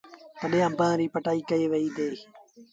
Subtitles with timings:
[0.39, 2.17] تڏهيݩ آݩبآݩ ريٚ پٽآئيٚ ڪئيٚ وهي ديٚ۔